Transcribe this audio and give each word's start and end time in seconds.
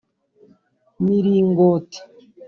miringoti 1.03 1.99